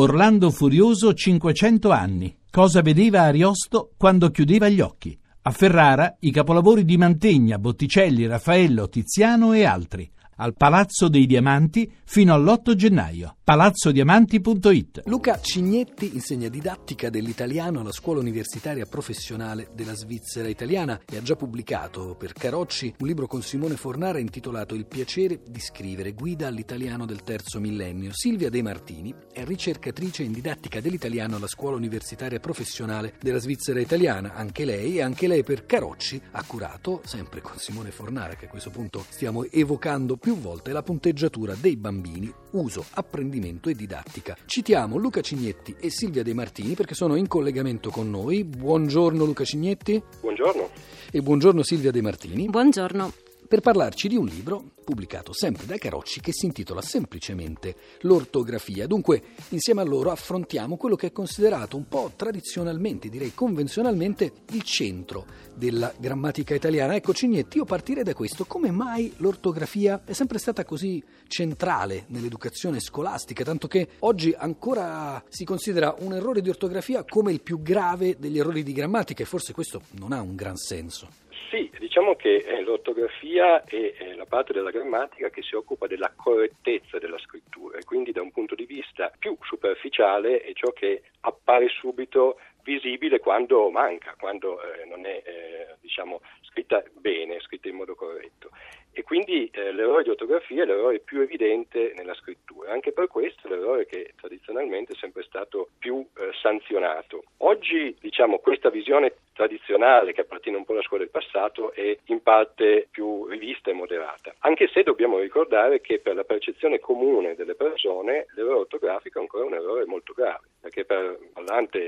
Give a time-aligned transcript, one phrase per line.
[0.00, 2.36] Orlando Furioso 500 anni.
[2.48, 5.18] Cosa vedeva Ariosto quando chiudeva gli occhi?
[5.42, 10.08] A Ferrara i capolavori di Mantegna, Botticelli, Raffaello, Tiziano e altri
[10.38, 13.36] al Palazzo dei Diamanti fino all'8 gennaio.
[13.42, 21.22] palazzodiamanti.it Luca Cignetti insegna didattica dell'italiano alla scuola universitaria professionale della Svizzera italiana e ha
[21.22, 26.46] già pubblicato per Carocci un libro con Simone Fornara intitolato Il piacere di scrivere, guida
[26.46, 28.10] all'italiano del terzo millennio.
[28.12, 34.34] Silvia De Martini è ricercatrice in didattica dell'italiano alla scuola universitaria professionale della Svizzera italiana.
[34.34, 38.48] Anche lei e anche lei per Carocci ha curato, sempre con Simone Fornara che a
[38.48, 44.36] questo punto stiamo evocando più più volte la punteggiatura dei bambini, uso, apprendimento e didattica.
[44.44, 48.44] Citiamo Luca Cignetti e Silvia De Martini perché sono in collegamento con noi.
[48.44, 50.02] Buongiorno Luca Cignetti.
[50.20, 50.68] Buongiorno.
[51.10, 52.44] E buongiorno Silvia De Martini.
[52.44, 58.86] Buongiorno per parlarci di un libro pubblicato sempre da Carocci che si intitola semplicemente L'ortografia.
[58.86, 64.62] Dunque, insieme a loro affrontiamo quello che è considerato un po' tradizionalmente, direi convenzionalmente, il
[64.62, 66.94] centro della grammatica italiana.
[66.94, 68.44] Ecco, Cignetti, io partirei da questo.
[68.44, 75.44] Come mai l'ortografia è sempre stata così centrale nell'educazione scolastica, tanto che oggi ancora si
[75.44, 79.52] considera un errore di ortografia come il più grave degli errori di grammatica e forse
[79.52, 81.26] questo non ha un gran senso.
[81.50, 86.98] Sì, diciamo che l'ortografia è eh, la parte della grammatica che si occupa della correttezza
[86.98, 91.68] della scrittura e quindi da un punto di vista più superficiale è ciò che appare
[91.68, 97.94] subito visibile quando manca, quando eh, non è eh, diciamo, scritta bene, scritta in modo
[97.94, 98.50] corretto.
[98.98, 102.72] E quindi eh, l'errore di ortografia è l'errore più evidente nella scrittura.
[102.72, 107.22] Anche per questo è l'errore che tradizionalmente è sempre stato più eh, sanzionato.
[107.36, 112.24] Oggi diciamo, questa visione tradizionale che appartiene un po' alla scuola del passato è in
[112.24, 117.54] parte più rivista e moderata, anche se dobbiamo ricordare che per la percezione comune delle
[117.54, 121.78] persone l'errore ortografico è ancora un errore molto grave, perché per parlante,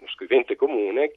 [0.00, 1.12] lo scrivente comune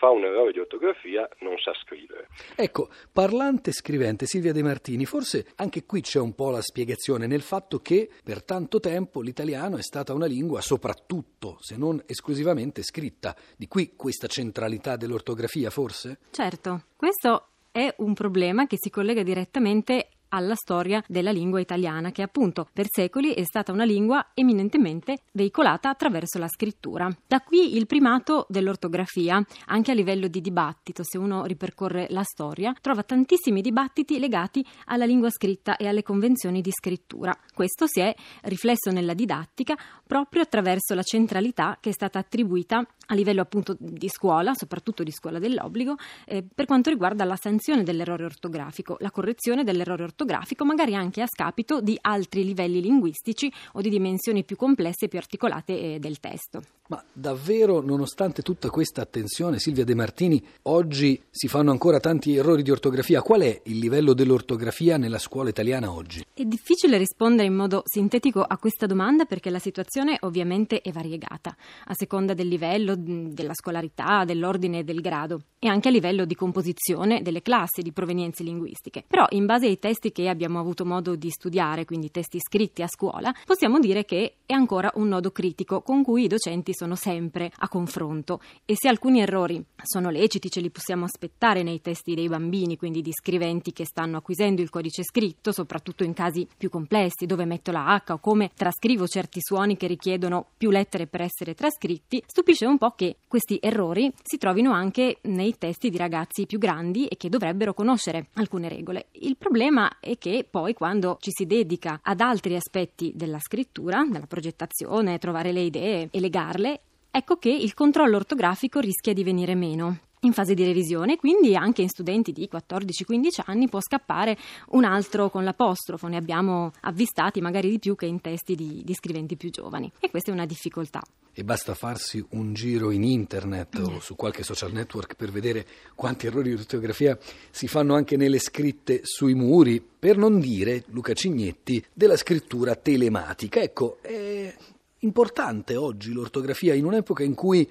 [0.00, 2.28] fa un errore di ortografia non sa scrivere.
[2.56, 7.42] Ecco, parlante scrivente Silvia De Martini, forse anche qui c'è un po' la spiegazione nel
[7.42, 13.36] fatto che per tanto tempo l'italiano è stata una lingua soprattutto, se non esclusivamente scritta.
[13.58, 16.20] Di qui questa centralità dell'ortografia, forse?
[16.30, 22.22] Certo, questo è un problema che si collega direttamente alla storia della lingua italiana, che
[22.22, 27.08] appunto per secoli è stata una lingua eminentemente veicolata attraverso la scrittura.
[27.26, 32.74] Da qui il primato dell'ortografia, anche a livello di dibattito, se uno ripercorre la storia,
[32.80, 37.36] trova tantissimi dibattiti legati alla lingua scritta e alle convenzioni di scrittura.
[37.54, 39.76] Questo si è riflesso nella didattica
[40.06, 45.10] proprio attraverso la centralità che è stata attribuita a livello appunto di scuola, soprattutto di
[45.10, 50.94] scuola dell'obbligo, eh, per quanto riguarda la sanzione dell'errore ortografico, la correzione dell'errore ortografico, magari
[50.94, 55.94] anche a scapito di altri livelli linguistici o di dimensioni più complesse e più articolate
[55.94, 56.62] eh, del testo.
[56.90, 62.62] Ma davvero, nonostante tutta questa attenzione, Silvia De Martini, oggi si fanno ancora tanti errori
[62.62, 63.22] di ortografia.
[63.22, 66.24] Qual è il livello dell'ortografia nella scuola italiana oggi?
[66.34, 71.54] È difficile rispondere in modo sintetico a questa domanda perché la situazione ovviamente è variegata,
[71.84, 76.34] a seconda del livello, della scolarità, dell'ordine e del grado e anche a livello di
[76.34, 79.04] composizione delle classi di provenienze linguistiche.
[79.06, 82.88] Però in base ai testi che abbiamo avuto modo di studiare, quindi testi scritti a
[82.88, 87.52] scuola, possiamo dire che è ancora un nodo critico con cui i docenti sono sempre
[87.58, 92.28] a confronto e se alcuni errori sono leciti ce li possiamo aspettare nei testi dei
[92.28, 97.26] bambini, quindi di scriventi che stanno acquisendo il codice scritto, soprattutto in casi più complessi
[97.26, 101.54] dove metto la H o come trascrivo certi suoni che richiedono più lettere per essere
[101.54, 106.58] trascritti, stupisce un po' che questi errori si trovino anche nei testi di ragazzi più
[106.58, 109.06] grandi e che dovrebbero conoscere alcune regole.
[109.12, 114.26] Il problema è che poi quando ci si dedica ad altri aspetti della scrittura, della
[114.26, 116.80] progettazione, trovare le idee e legarle,
[117.10, 119.98] ecco che il controllo ortografico rischia di venire meno.
[120.24, 124.36] In fase di revisione, quindi anche in studenti di 14-15 anni può scappare
[124.72, 128.92] un altro con l'apostrofo, ne abbiamo avvistati magari di più che in testi di, di
[128.92, 131.00] scriventi più giovani e questa è una difficoltà.
[131.32, 136.26] E basta farsi un giro in internet o su qualche social network per vedere quanti
[136.26, 137.16] errori di ortografia
[137.50, 143.62] si fanno anche nelle scritte sui muri, per non dire, Luca Cignetti, della scrittura telematica.
[143.62, 144.54] Ecco, è
[144.98, 147.66] importante oggi l'ortografia in un'epoca in cui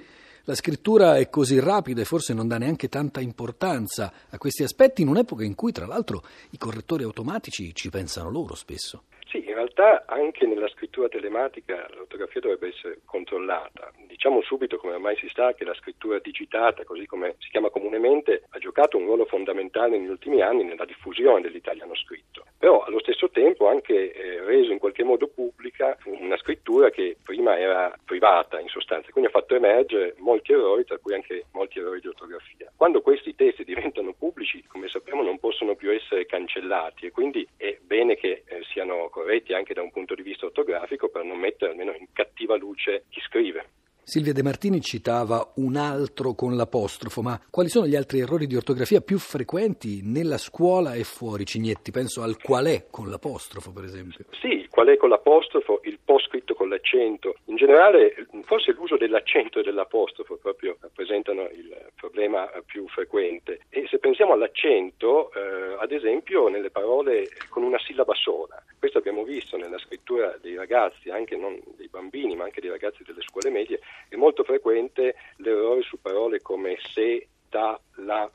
[0.50, 5.04] la scrittura è così rapida e forse non dà neanche tanta importanza a questi aspetti,
[5.04, 9.04] in un'epoca in cui tra l'altro i correttori automatici ci pensano loro spesso.
[9.28, 13.92] Sì, in realtà anche nella scrittura telematica l'ortografia dovrebbe essere controllata.
[14.07, 18.44] Diciamo subito, come ormai si sa, che la scrittura digitata, così come si chiama comunemente,
[18.50, 22.46] ha giocato un ruolo fondamentale negli ultimi anni nella diffusione dell'italiano scritto.
[22.57, 27.18] Però allo stesso tempo ha anche eh, reso in qualche modo pubblica una scrittura che
[27.24, 31.80] prima era privata in sostanza, quindi ha fatto emergere molti errori, tra cui anche molti
[31.80, 32.72] errori di ortografia.
[32.75, 37.78] Quando questi testi diventano pubblici, come sappiamo, non possono più essere cancellati e quindi è
[37.81, 41.72] bene che eh, siano corretti anche da un punto di vista ortografico per non mettere
[41.72, 43.66] almeno in cattiva luce chi scrive.
[44.10, 48.56] Silvia De Martini citava un altro con l'apostrofo, ma quali sono gli altri errori di
[48.56, 51.92] ortografia più frequenti nella scuola e fuori, Cignetti?
[51.92, 54.25] Penso al qual è con l'apostrofo, per esempio.
[54.42, 57.36] Sì, qual è con l'apostrofo, il po' scritto con l'accento.
[57.45, 63.60] In generale, forse l'uso dell'accento e dell'apostrofo proprio rappresentano il problema più frequente.
[63.69, 69.24] E se pensiamo all'accento, eh, ad esempio, nelle parole con una sillaba sola, questo abbiamo
[69.24, 73.50] visto nella scrittura dei ragazzi, anche non dei bambini, ma anche dei ragazzi delle scuole
[73.50, 78.30] medie, è molto frequente l'errore su parole come se, da, la,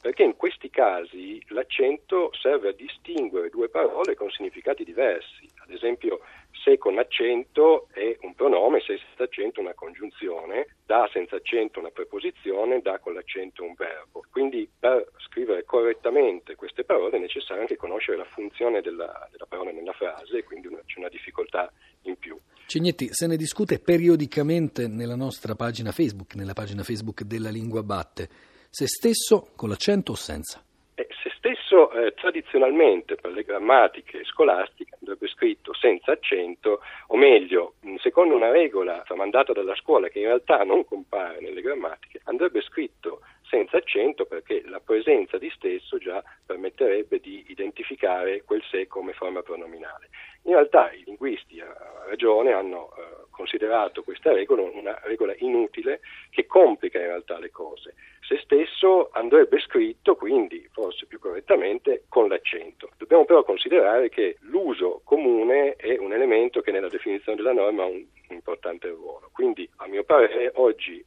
[0.00, 5.48] perché in questi casi l'accento serve a distinguere due parole con significati diversi.
[5.62, 6.20] Ad esempio,
[6.64, 11.90] se con accento è un pronome, se senza accento una congiunzione, da senza accento una
[11.90, 14.24] preposizione, da con l'accento un verbo.
[14.30, 19.70] Quindi per scrivere correttamente queste parole è necessario anche conoscere la funzione della, della parola
[19.70, 21.72] nella frase e quindi una, c'è una difficoltà
[22.02, 22.36] in più.
[22.66, 28.28] Cignetti, se ne discute periodicamente nella nostra pagina Facebook, nella pagina Facebook della Lingua Batte.
[28.68, 30.62] Se stesso con l'accento o senza?
[30.94, 37.74] Eh, se stesso eh, tradizionalmente per le grammatiche scolastiche andrebbe scritto senza accento, o meglio,
[37.98, 43.22] secondo una regola tramandata dalla scuola che in realtà non compare nelle grammatiche, andrebbe scritto
[43.50, 49.42] senza accento perché la presenza di stesso già permetterebbe di identificare quel sé come forma
[49.42, 50.08] pronominale.
[50.44, 56.00] In realtà i linguisti a ragione hanno eh, considerato questa regola una regola inutile
[56.30, 57.94] che complica in realtà le cose.
[58.20, 62.90] Se stesso andrebbe scritto, quindi forse più correttamente, con l'accento.
[62.96, 67.86] Dobbiamo però considerare che l'uso comune è un elemento che nella definizione della norma ha
[67.86, 69.30] un importante ruolo.
[69.32, 71.04] Quindi, a mio parere, oggi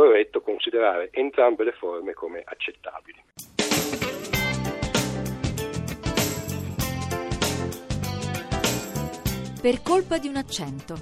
[0.00, 3.22] corretto considerare entrambe le forme come accettabili.
[9.60, 10.94] Per colpa di un accento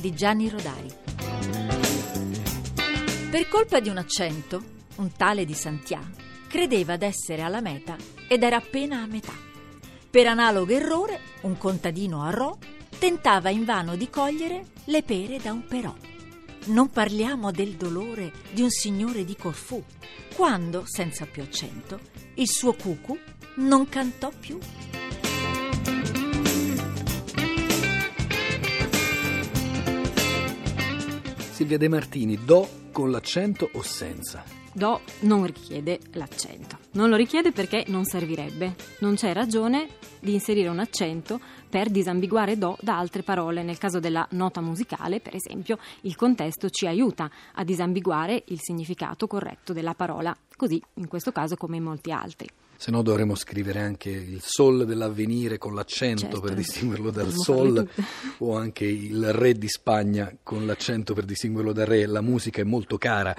[0.00, 0.88] di Gianni Rodari.
[3.30, 4.60] Per colpa di un accento,
[4.96, 6.00] un tale di Santià
[6.48, 7.94] credeva d'essere alla meta
[8.28, 9.34] ed era appena a metà.
[10.10, 12.56] Per analogo errore, un contadino a Rò
[12.98, 16.15] tentava invano di cogliere le pere da un però.
[16.66, 19.80] Non parliamo del dolore di un signore di Corfù,
[20.34, 22.00] quando, senza più accento,
[22.34, 23.16] il suo cucu
[23.56, 24.58] non cantò più.
[31.52, 34.42] Silvia De Martini, do con l'accento o senza?
[34.72, 36.85] Do non richiede l'accento.
[36.96, 38.74] Non lo richiede perché non servirebbe.
[39.00, 39.86] Non c'è ragione
[40.18, 41.38] di inserire un accento
[41.68, 43.62] per disambiguare do da altre parole.
[43.62, 49.26] Nel caso della nota musicale, per esempio, il contesto ci aiuta a disambiguare il significato
[49.26, 52.48] corretto della parola, così in questo caso come in molti altri.
[52.78, 57.88] Se no dovremmo scrivere anche il sol dell'avvenire con l'accento certo, per distinguerlo dal sol
[58.38, 62.04] o anche il re di Spagna con l'accento per distinguerlo dal re.
[62.06, 63.34] La musica è molto cara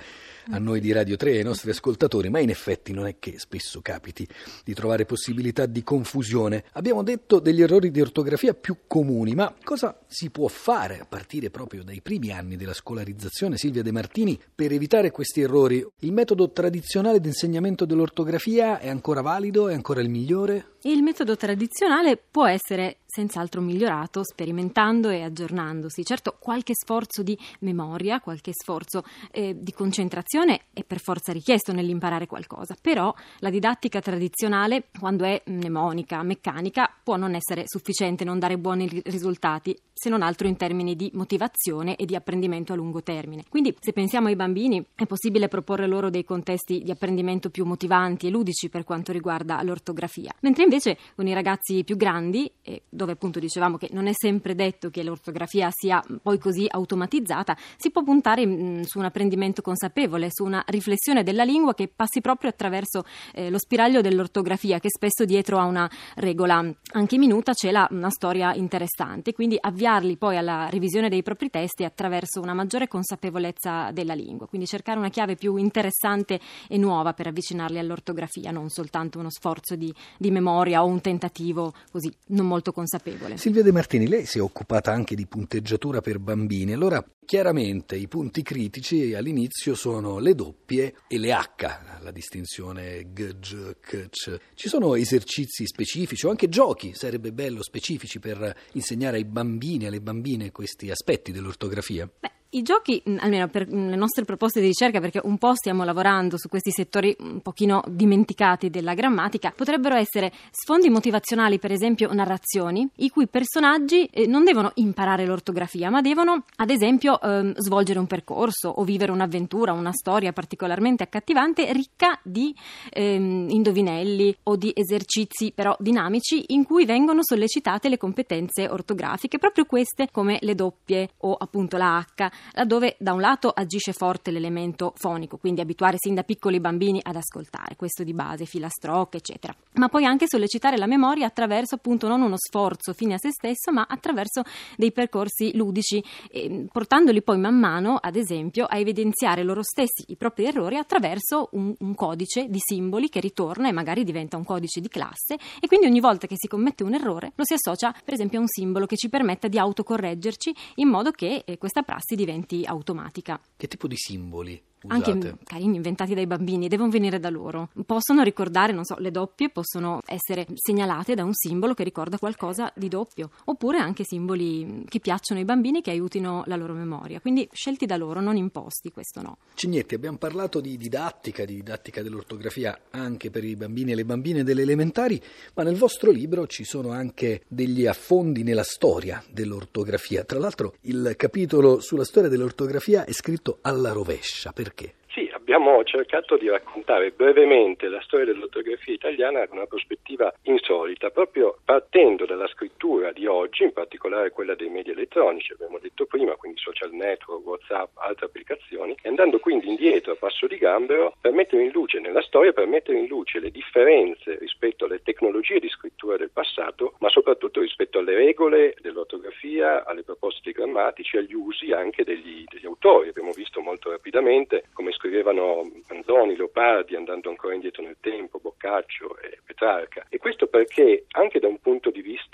[0.50, 3.38] a noi di Radio 3 e ai nostri ascoltatori, ma in effetti non è che
[3.48, 4.28] spesso capiti
[4.66, 6.66] di trovare possibilità di confusione.
[6.74, 11.50] Abbiamo detto degli errori di ortografia più comuni, ma cosa si può fare a partire
[11.50, 15.86] proprio dai primi anni della scolarizzazione, Silvia De Martini, per evitare questi errori?
[16.00, 19.70] Il metodo tradizionale di insegnamento dell'ortografia è ancora valido?
[19.70, 20.76] È ancora il migliore?
[20.84, 26.04] Il metodo tradizionale può essere senz'altro migliorato sperimentando e aggiornandosi.
[26.06, 32.28] Certo, qualche sforzo di memoria, qualche sforzo eh, di concentrazione è per forza richiesto nell'imparare
[32.28, 38.60] qualcosa, però la didattica tradizionale, quando è mnemonica, meccanica, può non essere sufficiente, non dare
[38.60, 43.46] buoni risultati, se non altro in termini di motivazione e di apprendimento a lungo termine.
[43.50, 48.28] Quindi, se pensiamo ai bambini, è possibile proporre loro dei contesti di apprendimento più motivanti
[48.28, 50.77] e ludici per quanto riguarda l'ortografia, mentre invece
[51.16, 55.04] con i ragazzi più grandi, eh, dove appunto dicevamo che non è sempre detto che
[55.04, 60.64] l'ortografia sia poi così automatizzata, si può puntare mh, su un apprendimento consapevole, su una
[60.68, 65.66] riflessione della lingua che passi proprio attraverso eh, lo spiraglio dell'ortografia, che spesso dietro a
[65.66, 71.24] una regola anche minuta c'è la, una storia interessante, quindi avviarli poi alla revisione dei
[71.24, 76.78] propri testi attraverso una maggiore consapevolezza della lingua, quindi cercare una chiave più interessante e
[76.78, 81.74] nuova per avvicinarli all'ortografia, non soltanto uno sforzo di, di memoria memoria o un tentativo
[81.92, 83.38] così non molto consapevole.
[83.38, 88.08] Silvia De Martini, lei si è occupata anche di punteggiatura per bambini, allora chiaramente i
[88.08, 94.40] punti critici all'inizio sono le doppie e le H, la distinzione G, G, K, C.
[94.56, 99.88] Ci sono esercizi specifici o anche giochi, sarebbe bello, specifici per insegnare ai bambini e
[99.88, 102.10] alle bambine questi aspetti dell'ortografia?
[102.20, 105.54] Beh, i giochi, mm, almeno per mm, le nostre proposte di ricerca, perché un po'
[105.56, 111.72] stiamo lavorando su questi settori un pochino dimenticati della grammatica, potrebbero essere sfondi motivazionali, per
[111.72, 117.56] esempio narrazioni, i cui personaggi eh, non devono imparare l'ortografia, ma devono, ad esempio, ehm,
[117.58, 122.56] svolgere un percorso o vivere un'avventura, una storia particolarmente accattivante, ricca di
[122.92, 129.66] ehm, indovinelli o di esercizi però dinamici in cui vengono sollecitate le competenze ortografiche, proprio
[129.66, 134.94] queste come le doppie o appunto la H laddove da un lato agisce forte l'elemento
[134.96, 139.90] fonico, quindi abituare sin da piccoli bambini ad ascoltare, questo di base, filastrocche, eccetera, ma
[139.90, 143.86] poi anche sollecitare la memoria attraverso appunto non uno sforzo fine a se stesso, ma
[143.88, 144.44] attraverso
[144.76, 150.16] dei percorsi ludici, eh, portandoli poi man mano, ad esempio, a evidenziare loro stessi i
[150.16, 154.80] propri errori attraverso un, un codice di simboli che ritorna e magari diventa un codice
[154.80, 158.14] di classe e quindi ogni volta che si commette un errore lo si associa per
[158.14, 162.16] esempio a un simbolo che ci permetta di autocorreggerci in modo che eh, questa prassi
[162.16, 162.27] diventi
[162.66, 163.40] automatica.
[163.56, 164.62] Che tipo di simboli?
[164.84, 165.12] Usate.
[165.12, 167.70] Anche carini inventati dai bambini, devono venire da loro.
[167.86, 172.72] Possono ricordare, non so, le doppie possono essere segnalate da un simbolo che ricorda qualcosa
[172.76, 177.20] di doppio, oppure anche simboli che piacciono ai bambini che aiutino la loro memoria.
[177.20, 179.38] Quindi scelti da loro, non imposti, questo no.
[179.56, 184.44] Cignetti, abbiamo parlato di didattica, di didattica dell'ortografia anche per i bambini e le bambine
[184.44, 185.22] delle elementari,
[185.56, 190.24] ma nel vostro libro ci sono anche degli affondi nella storia dell'ortografia.
[190.24, 194.52] Tra l'altro il capitolo sulla storia dell'ortografia è scritto alla rovescia.
[194.52, 194.77] Perché?
[195.18, 201.58] Sì, abbiamo cercato di raccontare brevemente la storia dell'ortografia italiana da una prospettiva insolita, proprio
[201.66, 206.60] partendo dalla scrittura di oggi, in particolare quella dei media elettronici, abbiamo detto prima, quindi
[206.60, 211.64] social network, WhatsApp, altre applicazioni, e andando quindi indietro a passo di gambero per mettere
[211.64, 216.18] in luce nella storia, per mettere in luce le differenze rispetto alle tecnologie di scrittura
[216.18, 217.60] del passato, ma soprattutto
[217.98, 223.10] rispetto alle regole dell'ortografia, alle proposte grammatici, agli usi anche degli, degli autori.
[223.10, 229.40] Abbiamo visto molto rapidamente come scrivevano Manzoni, Leopardi, andando ancora indietro nel tempo, Boccaccio e
[229.44, 230.06] Petrarca.
[230.10, 231.87] E questo perché anche da un punto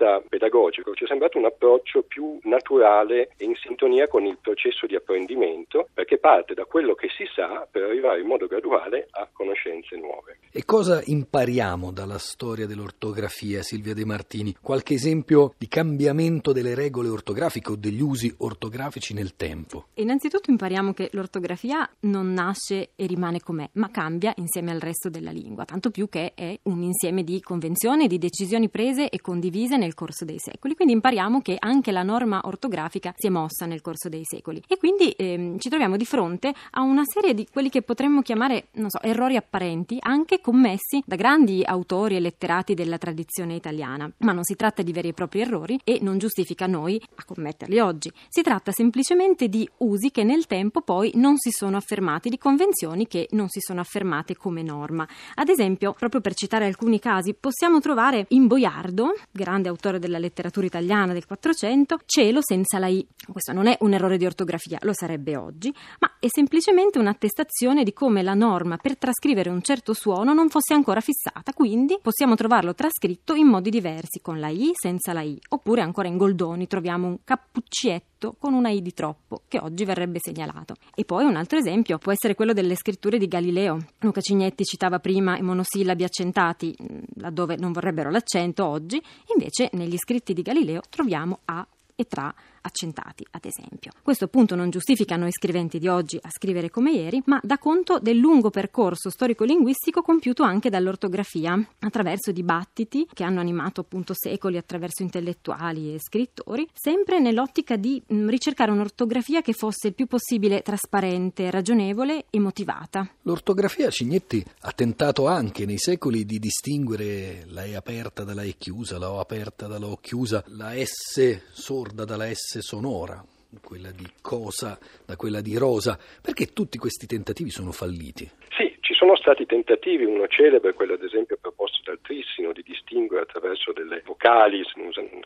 [0.04, 4.86] vista pedagogico ci è sembrato un approccio più naturale e in sintonia con il processo
[4.86, 9.28] di apprendimento, perché parte da quello che si sa per arrivare in modo graduale a
[9.32, 10.40] conoscenze nuove.
[10.52, 14.56] E cosa impariamo dalla storia dell'ortografia, Silvia De Martini?
[14.62, 19.88] Qualche esempio di cambiamento delle regole ortografiche o degli usi ortografici nel tempo?
[19.96, 25.10] Innanzitutto impariamo che l'ortografia non nasce nasce e rimane com'è, ma cambia insieme al resto
[25.10, 29.78] della lingua, tanto più che è un insieme di convenzioni, di decisioni prese e condivise
[29.78, 30.76] nel corso dei secoli.
[30.76, 34.78] Quindi impariamo che anche la norma ortografica si è mossa nel corso dei secoli e
[34.78, 38.90] quindi ehm, ci troviamo di fronte a una serie di quelli che potremmo chiamare, non
[38.90, 44.12] so, errori apparenti, anche commessi da grandi autori e letterati della tradizione italiana.
[44.20, 47.80] Ma non si tratta di veri e propri errori e non giustifica noi a commetterli
[47.80, 48.12] oggi.
[48.28, 53.08] Si tratta semplicemente di usi che nel tempo poi non si sono affermati, di convenzioni
[53.08, 55.08] che non si sono affermate come norma.
[55.36, 60.66] Ad esempio, proprio per citare alcuni casi, possiamo trovare in Boiardo, grande autore della letteratura
[60.66, 63.06] italiana del 400, cielo senza la I.
[63.32, 67.94] Questo non è un errore di ortografia, lo sarebbe oggi, ma è semplicemente un'attestazione di
[67.94, 72.74] come la norma per trascrivere un certo suono non fosse ancora fissata, quindi possiamo trovarlo
[72.74, 77.08] trascritto in modi diversi, con la I, senza la I, oppure ancora in Goldoni troviamo
[77.08, 80.76] un cappuccietto con una I di troppo, che oggi verrebbe segnalato.
[80.96, 83.78] E poi un altro esempio può essere quello delle scritture di Galileo.
[84.00, 89.02] Luca Cignetti citava prima i monosillabi accentati, mm, laddove non vorrebbero l'accento oggi,
[89.36, 92.34] invece negli scritti di Galileo troviamo A e tra
[92.64, 93.92] accentati, ad esempio.
[94.02, 98.00] Questo appunto non giustifica noi scriventi di oggi a scrivere come ieri, ma dà conto
[98.00, 105.04] del lungo percorso storico-linguistico compiuto anche dall'ortografia, attraverso dibattiti che hanno animato appunto secoli attraverso
[105.04, 111.52] intellettuali e scrittori, sempre nell'ottica di mm, ricercare un'ortografia che fosse il più possibile trasparente,
[111.52, 113.08] ragionevole e motivata.
[113.24, 118.98] L'ortografia Cignetti ha tentato anche nei secoli di distinguere la E aperta dalla E chiusa,
[118.98, 123.24] la O aperta dalla O chiusa, la S sorda dalla S sonora,
[123.62, 125.98] quella di cosa da quella di rosa.
[126.22, 128.30] Perché tutti questi tentativi sono falliti?
[128.56, 133.24] Sì, ci sono stati tentativi, uno celebre, quello ad esempio proposto dal Trissino, di distinguere
[133.24, 134.62] attraverso delle vocali,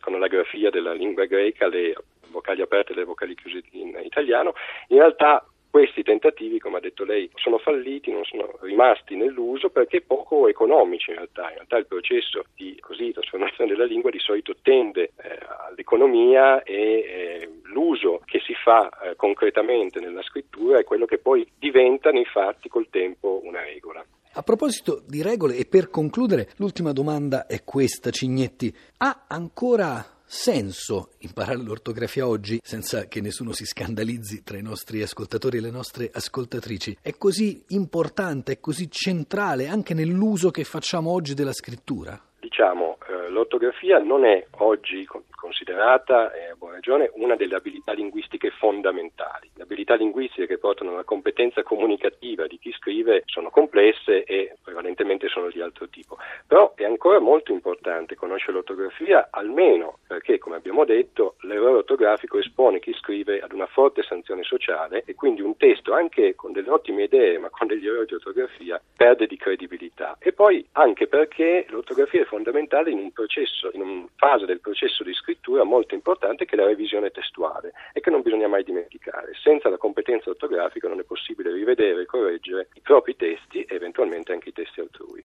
[0.00, 1.94] con la grafia della lingua greca, le
[2.30, 4.54] vocali aperte e le vocali chiuse in italiano.
[4.88, 5.46] In realtà
[5.78, 11.10] questi tentativi, come ha detto lei, sono falliti, non sono rimasti nell'uso perché poco economici
[11.10, 11.42] in realtà.
[11.50, 16.74] In realtà il processo di così, trasformazione della lingua di solito tende eh, all'economia e
[16.74, 22.24] eh, l'uso che si fa eh, concretamente nella scrittura è quello che poi diventa nei
[22.24, 24.04] fatti col tempo una regola.
[24.32, 28.74] A proposito di regole, e per concludere, l'ultima domanda è questa, Cignetti.
[28.96, 35.56] Ha ancora senso imparare l'ortografia oggi senza che nessuno si scandalizzi tra i nostri ascoltatori
[35.56, 36.98] e le nostre ascoltatrici?
[37.00, 42.20] È così importante, è così centrale anche nell'uso che facciamo oggi della scrittura?
[42.38, 42.97] Diciamo,
[43.28, 45.06] l'ortografia non è oggi
[45.38, 49.50] considerata, e a buona ragione, una delle abilità linguistiche fondamentali.
[49.54, 55.28] Le abilità linguistiche che portano alla competenza comunicativa di chi scrive sono complesse e prevalentemente
[55.28, 56.18] sono di altro tipo.
[56.46, 62.80] Però è ancora molto importante conoscere l'ortografia, almeno perché, come abbiamo detto, l'errore ortografico espone
[62.80, 67.04] chi scrive ad una forte sanzione sociale e quindi un testo, anche con delle ottime
[67.04, 70.16] idee, ma con degli errori di ortografia, perde di credibilità.
[70.18, 75.02] E poi anche perché l'ortografia è fondamentale in un processo, in una fase del processo
[75.02, 79.32] di scrittura molto importante che è la revisione testuale e che non bisogna mai dimenticare.
[79.42, 84.30] Senza la competenza ortografica non è possibile rivedere e correggere i propri testi e eventualmente
[84.30, 85.16] anche i testi altrui.